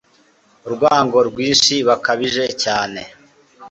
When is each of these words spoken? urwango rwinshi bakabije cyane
urwango 0.67 1.17
rwinshi 1.29 1.73
bakabije 1.87 2.45
cyane 2.63 3.01